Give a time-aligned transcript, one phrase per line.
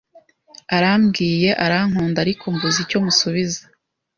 [0.75, 3.61] Arambwiye arankunda ariko mbuze icyo musubiza